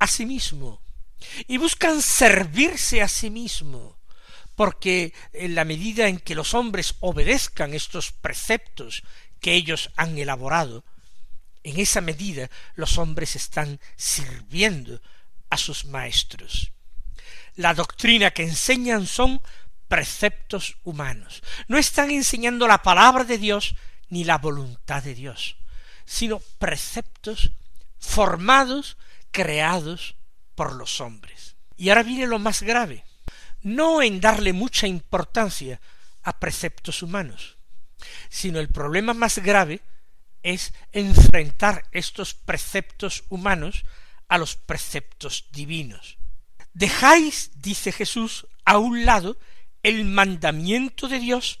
a 0.00 0.08
sí 0.08 0.26
mismo 0.26 0.82
y 1.46 1.58
buscan 1.58 2.02
servirse 2.02 3.00
a 3.02 3.08
sí 3.08 3.30
mismo 3.30 3.96
porque 4.56 5.14
en 5.32 5.54
la 5.54 5.64
medida 5.64 6.08
en 6.08 6.18
que 6.18 6.34
los 6.34 6.52
hombres 6.52 6.96
obedezcan 7.00 7.72
estos 7.72 8.12
preceptos 8.12 9.04
que 9.40 9.54
ellos 9.54 9.90
han 9.96 10.18
elaborado, 10.18 10.84
en 11.62 11.80
esa 11.80 12.00
medida 12.00 12.50
los 12.74 12.98
hombres 12.98 13.36
están 13.36 13.80
sirviendo 13.96 15.00
a 15.48 15.56
sus 15.56 15.86
maestros. 15.86 16.72
La 17.56 17.72
doctrina 17.72 18.32
que 18.32 18.42
enseñan 18.42 19.06
son 19.06 19.40
preceptos 19.88 20.76
humanos. 20.84 21.42
No 21.66 21.78
están 21.78 22.10
enseñando 22.10 22.68
la 22.68 22.82
palabra 22.82 23.24
de 23.24 23.38
Dios 23.38 23.74
ni 24.08 24.24
la 24.24 24.38
voluntad 24.38 25.02
de 25.02 25.14
Dios, 25.14 25.56
sino 26.04 26.38
preceptos 26.58 27.50
formados, 27.98 28.96
creados 29.30 30.16
por 30.54 30.74
los 30.74 31.00
hombres. 31.00 31.56
Y 31.76 31.88
ahora 31.88 32.02
viene 32.02 32.26
lo 32.26 32.38
más 32.38 32.62
grave 32.62 33.04
no 33.62 34.02
en 34.02 34.20
darle 34.20 34.52
mucha 34.52 34.86
importancia 34.86 35.80
a 36.22 36.38
preceptos 36.38 37.02
humanos, 37.02 37.56
sino 38.28 38.58
el 38.60 38.68
problema 38.68 39.14
más 39.14 39.38
grave 39.38 39.80
es 40.42 40.72
enfrentar 40.92 41.84
estos 41.92 42.34
preceptos 42.34 43.24
humanos 43.28 43.84
a 44.28 44.38
los 44.38 44.56
preceptos 44.56 45.46
divinos. 45.52 46.18
Dejáis, 46.72 47.50
dice 47.56 47.92
Jesús, 47.92 48.46
a 48.64 48.78
un 48.78 49.04
lado 49.04 49.38
el 49.82 50.04
mandamiento 50.04 51.08
de 51.08 51.18
Dios 51.18 51.58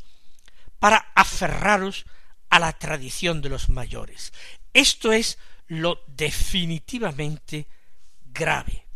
para 0.78 1.10
aferraros 1.14 2.06
a 2.48 2.58
la 2.58 2.72
tradición 2.72 3.42
de 3.42 3.48
los 3.48 3.68
mayores. 3.68 4.32
Esto 4.72 5.12
es 5.12 5.38
lo 5.70 6.02
definitivamente 6.08 7.66
grave. 8.24 8.86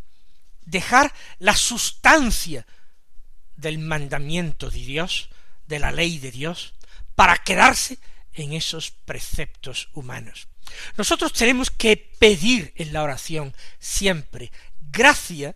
Dejar 0.65 1.13
la 1.39 1.55
sustancia 1.55 2.65
del 3.55 3.79
mandamiento 3.79 4.69
de 4.69 4.79
Dios, 4.79 5.29
de 5.67 5.79
la 5.79 5.91
ley 5.91 6.19
de 6.19 6.31
Dios, 6.31 6.73
para 7.15 7.37
quedarse 7.37 7.97
en 8.33 8.51
esos 8.51 8.91
preceptos 8.91 9.87
humanos. 9.93 10.49
Nosotros 10.97 11.31
tenemos 11.31 11.71
que 11.71 11.95
pedir 11.95 12.73
en 12.75 12.91
la 12.91 13.03
oración 13.03 13.55
siempre 13.79 14.51
gracia 14.81 15.55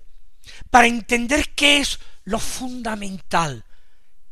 para 0.70 0.88
entender 0.88 1.50
qué 1.54 1.80
es 1.80 2.00
lo 2.24 2.40
fundamental 2.40 3.66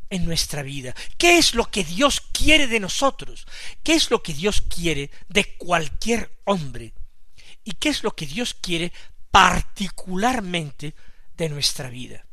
en 0.09 0.25
nuestra 0.25 0.63
vida, 0.63 0.95
qué 1.17 1.37
es 1.37 1.53
lo 1.53 1.69
que 1.69 1.83
Dios 1.83 2.21
quiere 2.31 2.67
de 2.67 2.79
nosotros, 2.79 3.45
qué 3.83 3.93
es 3.93 4.09
lo 4.09 4.23
que 4.23 4.33
Dios 4.33 4.61
quiere 4.61 5.11
de 5.27 5.55
cualquier 5.57 6.39
hombre 6.45 6.93
y 7.63 7.73
qué 7.73 7.89
es 7.89 8.03
lo 8.03 8.15
que 8.15 8.25
Dios 8.25 8.53
quiere 8.53 8.93
particularmente 9.31 10.95
de 11.35 11.49
nuestra 11.49 11.89
vida. 11.89 12.25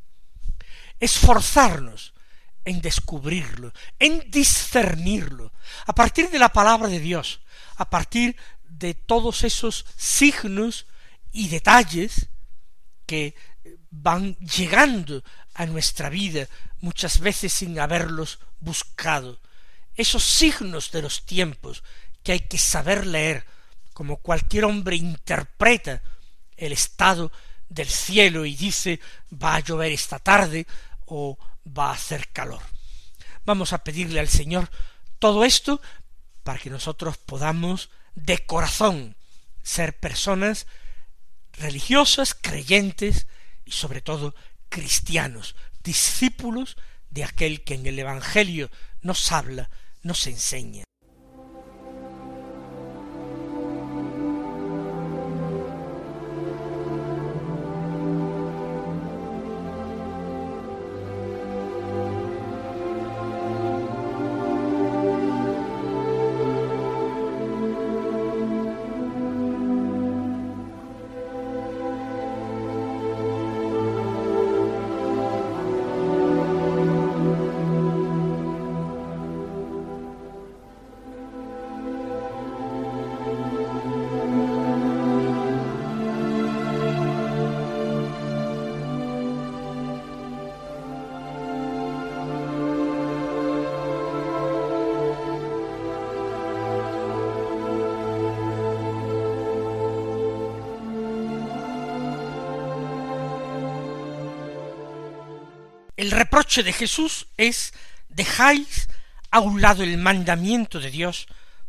Esforzarnos 1.01 2.15
en 2.65 2.81
descubrirlo, 2.81 3.73
en 3.99 4.31
discernirlo, 4.31 5.53
a 5.87 5.95
partir 5.95 6.31
de 6.31 6.39
la 6.39 6.51
palabra 6.51 6.89
de 6.89 7.01
Dios, 7.01 7.41
a 7.77 7.91
partir 7.91 8.37
de 8.63 8.95
todos 8.95 9.45
esos 9.45 9.85
signos 9.97 10.87
y 11.33 11.49
detalles 11.49 12.29
que 13.07 13.35
van 13.91 14.37
llegando 14.37 15.23
a 15.55 15.67
nuestra 15.67 16.09
vida 16.09 16.49
muchas 16.81 17.21
veces 17.21 17.53
sin 17.53 17.79
haberlos 17.79 18.41
buscado, 18.61 19.41
esos 19.95 20.25
signos 20.25 20.91
de 20.91 21.03
los 21.03 21.25
tiempos 21.25 21.83
que 22.23 22.33
hay 22.33 22.41
que 22.41 22.59
saber 22.59 23.07
leer, 23.07 23.45
como 23.93 24.17
cualquier 24.17 24.65
hombre 24.65 24.97
interpreta 24.97 26.03
el 26.57 26.73
estado 26.73 27.31
del 27.69 27.89
cielo 27.89 28.45
y 28.45 28.55
dice 28.55 29.01
va 29.33 29.57
a 29.57 29.61
llover 29.61 29.93
esta 29.93 30.19
tarde 30.19 30.67
o 31.07 31.39
va 31.67 31.91
a 31.91 31.95
hacer 31.95 32.29
calor. 32.29 32.61
Vamos 33.45 33.73
a 33.73 33.85
pedirle 33.85 34.21
al 34.21 34.29
Señor 34.29 34.71
todo 35.19 35.45
esto 35.45 35.81
para 36.43 36.59
que 36.59 36.71
nosotros 36.71 37.17
podamos 37.19 37.91
de 38.15 38.45
corazón 38.45 39.17
ser 39.63 39.99
personas 39.99 40.67
religiosas, 41.53 42.35
creyentes 42.35 43.27
y 43.65 43.73
sobre 43.73 44.01
todo 44.01 44.35
cristianos, 44.75 45.55
discípulos 45.85 46.77
de 47.09 47.23
aquel 47.23 47.63
que 47.63 47.75
en 47.75 47.87
el 47.87 47.97
Evangelio 47.97 48.73
nos 49.03 49.31
habla, 49.31 49.71
nos 50.03 50.27
enseña. 50.27 50.83
El 106.05 106.11
reproche 106.11 106.63
de 106.63 106.75
Jesús 106.75 107.29
es 107.39 107.73
dejáis 108.11 108.91
a 109.31 109.41
un 109.41 109.63
lado 109.63 109.83
el 109.83 109.97
mandamiento 109.97 110.79
de 110.79 110.91
Dios 110.91 111.27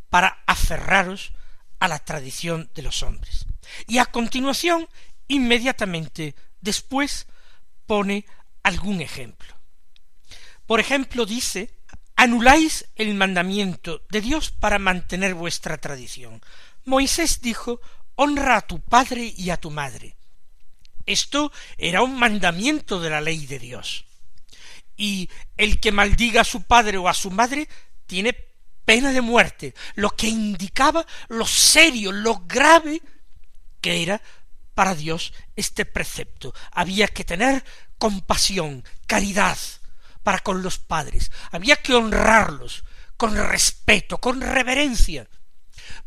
para 0.09 0.43
aferraros 0.45 1.31
a 1.79 1.87
la 1.87 1.99
tradición 1.99 2.69
de 2.75 2.81
los 2.81 3.01
hombres. 3.01 3.45
Y 3.87 3.99
a 3.99 4.07
continuación, 4.07 4.89
inmediatamente 5.29 6.35
después, 6.59 7.27
pone 7.85 8.25
algún 8.61 8.99
ejemplo. 8.99 9.55
Por 10.65 10.81
ejemplo, 10.81 11.25
dice, 11.25 11.73
anuláis 12.17 12.89
el 12.97 13.13
mandamiento 13.13 14.01
de 14.09 14.19
Dios 14.19 14.51
para 14.51 14.79
mantener 14.79 15.33
vuestra 15.33 15.77
tradición. 15.77 16.41
Moisés 16.83 17.39
dijo, 17.39 17.79
honra 18.15 18.57
a 18.57 18.67
tu 18.67 18.81
padre 18.81 19.33
y 19.37 19.51
a 19.51 19.55
tu 19.55 19.71
madre. 19.71 20.17
Esto 21.05 21.53
era 21.77 22.01
un 22.01 22.19
mandamiento 22.19 22.99
de 22.99 23.09
la 23.09 23.21
ley 23.21 23.45
de 23.45 23.59
Dios 23.59 24.05
y 24.97 25.29
el 25.57 25.79
que 25.79 25.91
maldiga 25.91 26.41
a 26.41 26.45
su 26.45 26.63
padre 26.63 26.97
o 26.97 27.07
a 27.07 27.13
su 27.13 27.31
madre 27.31 27.67
tiene 28.05 28.33
pena 28.85 29.11
de 29.11 29.21
muerte, 29.21 29.73
lo 29.95 30.11
que 30.11 30.27
indicaba 30.27 31.05
lo 31.27 31.45
serio, 31.45 32.11
lo 32.11 32.43
grave 32.45 33.01
que 33.81 34.03
era 34.03 34.21
para 34.73 34.95
Dios 34.95 35.33
este 35.55 35.85
precepto. 35.85 36.53
Había 36.71 37.07
que 37.07 37.25
tener 37.25 37.63
compasión, 37.97 38.83
caridad 39.07 39.57
para 40.23 40.39
con 40.39 40.61
los 40.61 40.77
padres, 40.77 41.31
había 41.51 41.77
que 41.77 41.93
honrarlos 41.93 42.83
con 43.17 43.35
respeto, 43.35 44.19
con 44.19 44.41
reverencia, 44.41 45.27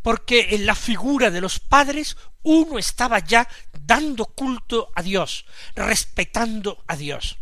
porque 0.03 0.49
en 0.51 0.67
la 0.67 0.75
figura 0.75 1.31
de 1.31 1.41
los 1.41 1.61
padres 1.61 2.17
uno 2.43 2.79
estaba 2.79 3.21
ya 3.21 3.49
dando 3.73 4.27
culto 4.27 4.91
a 4.95 5.03
Dios, 5.03 5.47
respetando 5.75 6.85
a 6.87 6.97
Dios 6.97 7.39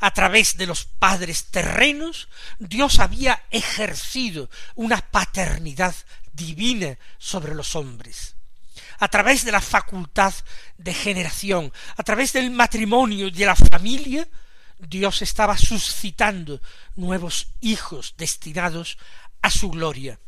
a 0.00 0.10
través 0.12 0.56
de 0.56 0.66
los 0.66 0.84
padres 0.84 1.46
terrenos, 1.46 2.28
Dios 2.58 2.98
había 2.98 3.44
ejercido 3.50 4.50
una 4.74 4.98
paternidad 4.98 5.94
divina 6.32 6.98
sobre 7.18 7.54
los 7.54 7.74
hombres. 7.76 8.34
A 9.00 9.08
través 9.08 9.44
de 9.44 9.52
la 9.52 9.60
facultad 9.60 10.34
de 10.76 10.94
generación, 10.94 11.72
a 11.96 12.02
través 12.02 12.32
del 12.32 12.50
matrimonio 12.50 13.28
y 13.28 13.30
de 13.30 13.46
la 13.46 13.56
familia, 13.56 14.26
Dios 14.78 15.22
estaba 15.22 15.56
suscitando 15.56 16.60
nuevos 16.96 17.48
hijos 17.60 18.14
destinados 18.16 18.98
a 19.42 19.50
su 19.50 19.70
gloria. 19.70 20.18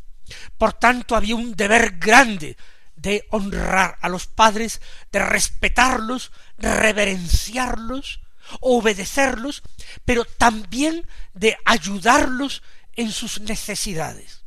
Por 0.58 0.72
tanto, 0.72 1.16
había 1.16 1.34
un 1.34 1.54
deber 1.54 1.98
grande 1.98 2.56
de 2.96 3.26
honrar 3.30 3.96
a 4.00 4.08
los 4.08 4.26
padres, 4.26 4.80
de 5.10 5.20
respetarlos, 5.20 6.32
de 6.58 6.74
reverenciarlos, 6.74 8.20
obedecerlos, 8.60 9.62
pero 10.04 10.24
también 10.24 11.06
de 11.34 11.56
ayudarlos 11.64 12.62
en 12.96 13.12
sus 13.12 13.40
necesidades. 13.40 14.40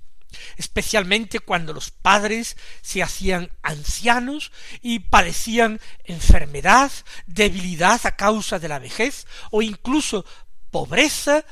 Especialmente 0.57 1.39
cuando 1.39 1.73
los 1.73 1.91
padres 1.91 2.57
se 2.81 3.03
hacían 3.03 3.51
ancianos 3.61 4.51
y 4.81 4.99
padecían 4.99 5.79
enfermedad, 6.05 6.91
debilidad 7.27 8.01
a 8.05 8.15
causa 8.15 8.59
de 8.59 8.67
la 8.67 8.79
vejez, 8.79 9.27
o 9.51 9.61
incluso 9.61 10.25
pobreza, 10.71 11.45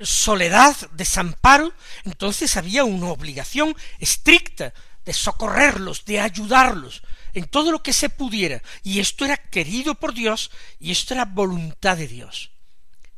soledad, 0.00 0.76
desamparo, 0.92 1.72
entonces 2.04 2.56
había 2.56 2.84
una 2.84 3.08
obligación 3.08 3.76
estricta 3.98 4.72
de 5.04 5.12
socorrerlos, 5.12 6.04
de 6.04 6.20
ayudarlos, 6.20 7.02
en 7.34 7.46
todo 7.46 7.72
lo 7.72 7.82
que 7.82 7.92
se 7.92 8.08
pudiera, 8.08 8.62
y 8.82 9.00
esto 9.00 9.24
era 9.24 9.36
querido 9.36 9.94
por 9.94 10.14
Dios, 10.14 10.50
y 10.78 10.90
esto 10.90 11.14
era 11.14 11.24
voluntad 11.24 11.96
de 11.96 12.06
Dios. 12.06 12.50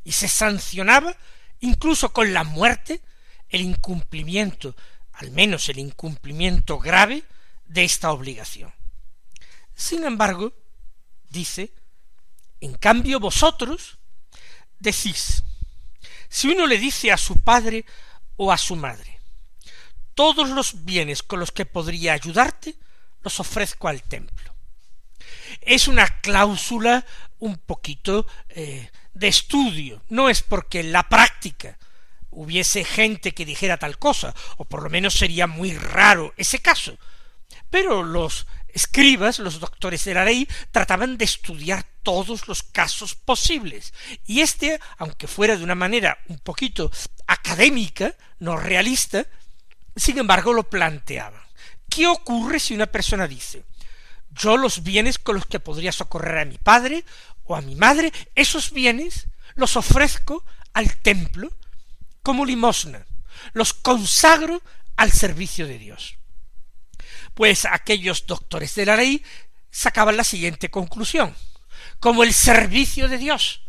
Y 0.03 0.13
se 0.13 0.27
sancionaba 0.27 1.15
incluso 1.59 2.13
con 2.13 2.33
la 2.33 2.43
muerte 2.43 3.01
el 3.49 3.61
incumplimiento, 3.61 4.75
al 5.13 5.31
menos 5.31 5.69
el 5.69 5.79
incumplimiento 5.79 6.79
grave 6.79 7.23
de 7.65 7.83
esta 7.83 8.11
obligación. 8.11 8.73
Sin 9.75 10.03
embargo, 10.05 10.53
dice, 11.29 11.73
en 12.61 12.75
cambio 12.75 13.19
vosotros 13.19 13.97
decís, 14.79 15.43
si 16.29 16.49
uno 16.49 16.65
le 16.67 16.77
dice 16.77 17.11
a 17.11 17.17
su 17.17 17.41
padre 17.41 17.85
o 18.37 18.51
a 18.51 18.57
su 18.57 18.75
madre, 18.75 19.14
todos 20.15 20.49
los 20.49 20.85
bienes 20.85 21.21
con 21.21 21.39
los 21.39 21.51
que 21.51 21.65
podría 21.65 22.13
ayudarte, 22.13 22.75
los 23.23 23.39
ofrezco 23.39 23.87
al 23.87 24.01
templo. 24.03 24.53
Es 25.61 25.87
una 25.87 26.07
cláusula 26.21 27.05
un 27.39 27.57
poquito 27.57 28.25
eh, 28.49 28.89
de 29.13 29.27
estudio, 29.27 30.01
no 30.09 30.29
es 30.29 30.41
porque 30.41 30.79
en 30.79 30.91
la 30.91 31.07
práctica 31.07 31.77
hubiese 32.31 32.83
gente 32.83 33.33
que 33.33 33.45
dijera 33.45 33.77
tal 33.77 33.97
cosa, 33.97 34.33
o 34.57 34.65
por 34.65 34.83
lo 34.83 34.89
menos 34.89 35.13
sería 35.13 35.47
muy 35.47 35.73
raro 35.77 36.33
ese 36.37 36.59
caso. 36.59 36.97
Pero 37.69 38.03
los 38.03 38.45
escribas, 38.69 39.39
los 39.39 39.59
doctores 39.59 40.03
de 40.05 40.13
la 40.13 40.25
ley, 40.25 40.47
trataban 40.71 41.17
de 41.17 41.25
estudiar 41.25 41.85
todos 42.03 42.47
los 42.47 42.61
casos 42.61 43.15
posibles. 43.15 43.93
Y 44.27 44.41
este, 44.41 44.79
aunque 44.97 45.27
fuera 45.27 45.55
de 45.55 45.63
una 45.63 45.75
manera 45.75 46.19
un 46.27 46.39
poquito 46.39 46.91
académica, 47.25 48.15
no 48.39 48.57
realista, 48.57 49.25
sin 49.95 50.17
embargo 50.17 50.53
lo 50.53 50.69
planteaba. 50.69 51.45
¿Qué 51.89 52.07
ocurre 52.07 52.59
si 52.59 52.73
una 52.73 52.87
persona 52.87 53.27
dice, 53.27 53.63
yo 54.31 54.57
los 54.57 54.83
bienes 54.83 55.17
con 55.17 55.35
los 55.35 55.45
que 55.45 55.59
podría 55.59 55.91
socorrer 55.91 56.39
a 56.39 56.45
mi 56.45 56.57
padre 56.57 57.05
o 57.45 57.55
a 57.55 57.61
mi 57.61 57.75
madre, 57.75 58.11
esos 58.35 58.71
bienes 58.71 59.27
los 59.55 59.77
ofrezco 59.77 60.43
al 60.73 60.95
templo 60.97 61.51
como 62.21 62.45
limosna, 62.45 63.05
los 63.53 63.73
consagro 63.73 64.61
al 64.97 65.11
servicio 65.11 65.67
de 65.67 65.77
Dios. 65.77 66.17
Pues 67.33 67.65
aquellos 67.65 68.25
doctores 68.25 68.75
de 68.75 68.85
la 68.85 68.95
ley 68.95 69.23
sacaban 69.71 70.17
la 70.17 70.23
siguiente 70.23 70.69
conclusión. 70.69 71.35
Como 71.99 72.23
el 72.23 72.33
servicio 72.33 73.07
de 73.07 73.17
Dios 73.17 73.61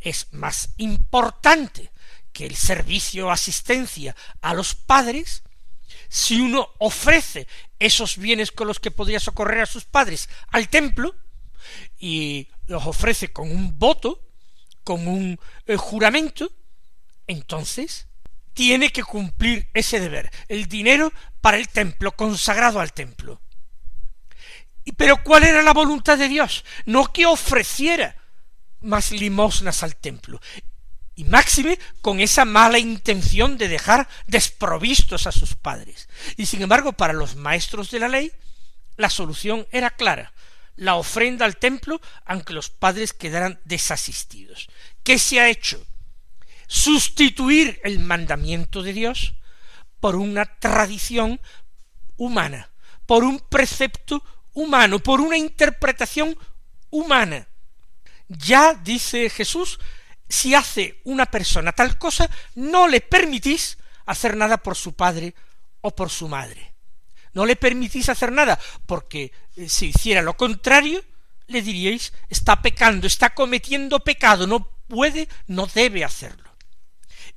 es 0.00 0.28
más 0.32 0.70
importante 0.76 1.90
que 2.32 2.46
el 2.46 2.56
servicio 2.56 3.26
o 3.26 3.30
asistencia 3.30 4.14
a 4.40 4.54
los 4.54 4.74
padres, 4.74 5.42
si 6.08 6.40
uno 6.40 6.68
ofrece 6.78 7.46
esos 7.78 8.16
bienes 8.16 8.52
con 8.52 8.66
los 8.66 8.80
que 8.80 8.90
podría 8.90 9.20
socorrer 9.20 9.60
a 9.60 9.66
sus 9.66 9.84
padres 9.84 10.28
al 10.48 10.68
templo, 10.68 11.14
y 11.98 12.48
los 12.66 12.86
ofrece 12.86 13.32
con 13.32 13.50
un 13.50 13.78
voto, 13.78 14.22
con 14.84 15.06
un 15.06 15.38
eh, 15.66 15.76
juramento, 15.76 16.50
entonces 17.26 18.06
tiene 18.54 18.90
que 18.90 19.04
cumplir 19.04 19.68
ese 19.74 20.00
deber, 20.00 20.30
el 20.48 20.66
dinero 20.66 21.12
para 21.40 21.58
el 21.58 21.68
templo, 21.68 22.12
consagrado 22.12 22.80
al 22.80 22.92
templo. 22.92 23.40
Pero 24.96 25.22
¿cuál 25.22 25.44
era 25.44 25.62
la 25.62 25.72
voluntad 25.72 26.18
de 26.18 26.28
Dios? 26.28 26.64
No 26.86 27.12
que 27.12 27.26
ofreciera 27.26 28.16
más 28.80 29.10
limosnas 29.10 29.82
al 29.82 29.96
templo, 29.96 30.40
y 31.18 31.24
máxime 31.24 31.78
con 32.00 32.20
esa 32.20 32.44
mala 32.44 32.78
intención 32.78 33.58
de 33.58 33.68
dejar 33.68 34.08
desprovistos 34.26 35.26
a 35.26 35.32
sus 35.32 35.56
padres. 35.56 36.08
Y 36.36 36.46
sin 36.46 36.62
embargo, 36.62 36.92
para 36.92 37.12
los 37.12 37.36
maestros 37.36 37.90
de 37.90 37.98
la 37.98 38.08
ley, 38.08 38.32
la 38.96 39.10
solución 39.10 39.66
era 39.70 39.90
clara, 39.90 40.32
la 40.76 40.94
ofrenda 40.94 41.44
al 41.44 41.56
templo, 41.56 42.00
aunque 42.24 42.54
los 42.54 42.70
padres 42.70 43.12
quedaran 43.12 43.60
desasistidos. 43.64 44.68
¿Qué 45.02 45.18
se 45.18 45.40
ha 45.40 45.48
hecho? 45.48 45.84
sustituir 46.68 47.80
el 47.82 47.98
mandamiento 47.98 48.82
de 48.82 48.92
Dios 48.92 49.34
por 50.00 50.14
una 50.14 50.44
tradición 50.44 51.40
humana, 52.16 52.70
por 53.06 53.24
un 53.24 53.40
precepto 53.40 54.22
humano, 54.52 55.00
por 55.00 55.20
una 55.20 55.36
interpretación 55.36 56.38
humana. 56.90 57.48
Ya 58.28 58.74
dice 58.74 59.30
Jesús, 59.30 59.80
si 60.28 60.54
hace 60.54 61.00
una 61.04 61.26
persona 61.26 61.72
tal 61.72 61.98
cosa, 61.98 62.28
no 62.54 62.88
le 62.88 63.00
permitís 63.00 63.78
hacer 64.06 64.36
nada 64.36 64.58
por 64.58 64.76
su 64.76 64.94
padre 64.94 65.34
o 65.80 65.94
por 65.94 66.10
su 66.10 66.28
madre. 66.28 66.74
No 67.32 67.46
le 67.46 67.56
permitís 67.56 68.08
hacer 68.08 68.32
nada, 68.32 68.58
porque 68.86 69.32
eh, 69.56 69.68
si 69.68 69.88
hiciera 69.88 70.22
lo 70.22 70.36
contrario, 70.36 71.04
le 71.46 71.62
diríais, 71.62 72.12
está 72.28 72.60
pecando, 72.60 73.06
está 73.06 73.34
cometiendo 73.34 74.00
pecado, 74.00 74.46
no 74.46 74.68
puede, 74.86 75.28
no 75.46 75.66
debe 75.66 76.04
hacerlo. 76.04 76.50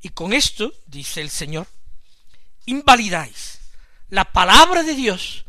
Y 0.02 0.10
con 0.10 0.34
esto, 0.34 0.74
dice 0.88 1.22
el 1.22 1.30
Señor, 1.30 1.68
invalidáis 2.66 3.60
la 4.10 4.26
palabra 4.26 4.84
de 4.84 4.96
Dios 4.96 5.46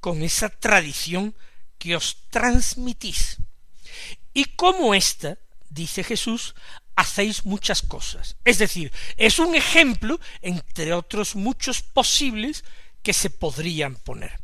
con 0.00 0.22
esa 0.22 0.48
tradición 0.48 1.34
que 1.78 1.96
os 1.96 2.16
transmitís. 2.30 3.36
Y 4.32 4.44
como 4.56 4.94
ésta, 4.94 5.38
dice 5.68 6.04
Jesús, 6.04 6.54
hacéis 7.00 7.44
muchas 7.44 7.82
cosas. 7.82 8.36
Es 8.44 8.58
decir, 8.58 8.92
es 9.16 9.38
un 9.38 9.54
ejemplo 9.54 10.20
entre 10.42 10.92
otros 10.92 11.34
muchos 11.34 11.82
posibles 11.82 12.64
que 13.02 13.12
se 13.12 13.30
podrían 13.30 13.96
poner. 13.96 14.38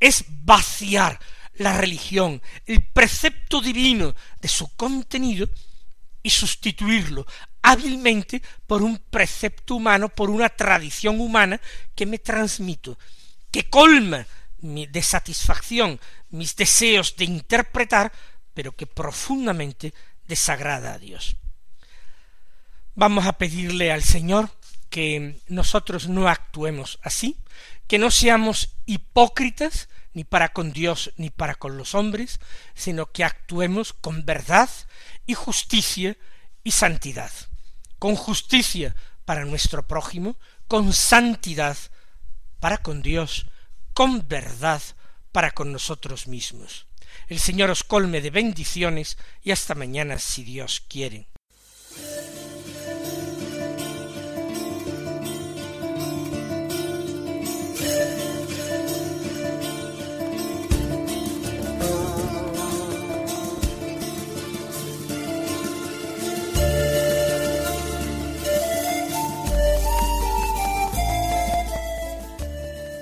Es 0.00 0.24
vaciar 0.28 1.18
la 1.54 1.76
religión, 1.78 2.42
el 2.66 2.82
precepto 2.82 3.60
divino 3.60 4.14
de 4.40 4.48
su 4.48 4.74
contenido 4.76 5.48
y 6.22 6.30
sustituirlo 6.30 7.26
hábilmente 7.62 8.42
por 8.66 8.82
un 8.82 8.98
precepto 8.98 9.74
humano, 9.74 10.08
por 10.08 10.30
una 10.30 10.48
tradición 10.48 11.20
humana 11.20 11.60
que 11.94 12.06
me 12.06 12.18
transmito, 12.18 12.98
que 13.50 13.68
colma 13.68 14.24
mi, 14.58 14.86
de 14.86 15.02
satisfacción 15.02 15.98
mis 16.30 16.54
deseos 16.54 17.16
de 17.16 17.24
interpretar, 17.24 18.12
pero 18.54 18.72
que 18.72 18.86
profundamente 18.86 19.92
desagrada 20.26 20.94
a 20.94 20.98
Dios. 20.98 21.36
Vamos 22.98 23.26
a 23.26 23.36
pedirle 23.36 23.92
al 23.92 24.02
Señor 24.02 24.48
que 24.88 25.42
nosotros 25.48 26.08
no 26.08 26.28
actuemos 26.28 26.98
así, 27.02 27.36
que 27.86 27.98
no 27.98 28.10
seamos 28.10 28.70
hipócritas, 28.86 29.90
ni 30.14 30.24
para 30.24 30.54
con 30.54 30.72
Dios 30.72 31.12
ni 31.18 31.28
para 31.28 31.56
con 31.56 31.76
los 31.76 31.94
hombres, 31.94 32.40
sino 32.74 33.12
que 33.12 33.22
actuemos 33.22 33.92
con 33.92 34.24
verdad 34.24 34.70
y 35.26 35.34
justicia 35.34 36.16
y 36.64 36.70
santidad, 36.70 37.30
con 37.98 38.16
justicia 38.16 38.96
para 39.26 39.44
nuestro 39.44 39.86
prójimo, 39.86 40.38
con 40.66 40.94
santidad 40.94 41.76
para 42.60 42.78
con 42.78 43.02
Dios, 43.02 43.46
con 43.92 44.26
verdad 44.26 44.80
para 45.32 45.50
con 45.50 45.70
nosotros 45.70 46.28
mismos. 46.28 46.86
El 47.28 47.40
Señor 47.40 47.68
os 47.68 47.84
colme 47.84 48.22
de 48.22 48.30
bendiciones 48.30 49.18
y 49.42 49.50
hasta 49.50 49.74
mañana 49.74 50.18
si 50.18 50.44
Dios 50.44 50.82
quiere. 50.88 51.28